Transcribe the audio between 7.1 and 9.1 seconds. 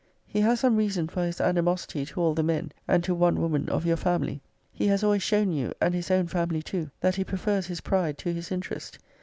he >>> prefers his pride to his interest.